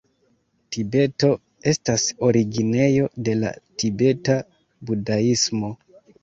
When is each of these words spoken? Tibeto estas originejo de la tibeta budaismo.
Tibeto 0.75 1.27
estas 1.71 2.05
originejo 2.29 3.11
de 3.29 3.37
la 3.43 3.53
tibeta 3.85 4.39
budaismo. 4.91 5.71